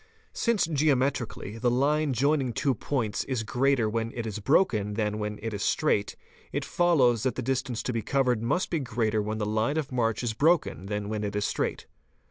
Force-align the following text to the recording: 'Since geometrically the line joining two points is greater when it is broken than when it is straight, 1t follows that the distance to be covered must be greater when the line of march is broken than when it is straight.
'Since 0.33 0.65
geometrically 0.65 1.59
the 1.59 1.69
line 1.69 2.11
joining 2.11 2.53
two 2.53 2.73
points 2.73 3.23
is 3.25 3.43
greater 3.43 3.87
when 3.87 4.11
it 4.15 4.25
is 4.25 4.39
broken 4.39 4.95
than 4.95 5.19
when 5.19 5.37
it 5.43 5.53
is 5.53 5.61
straight, 5.61 6.15
1t 6.51 6.65
follows 6.65 7.21
that 7.21 7.35
the 7.35 7.41
distance 7.43 7.83
to 7.83 7.93
be 7.93 8.01
covered 8.01 8.41
must 8.41 8.71
be 8.71 8.79
greater 8.79 9.21
when 9.21 9.37
the 9.37 9.45
line 9.45 9.77
of 9.77 9.91
march 9.91 10.23
is 10.23 10.33
broken 10.33 10.87
than 10.87 11.07
when 11.07 11.23
it 11.23 11.35
is 11.35 11.45
straight. 11.45 11.85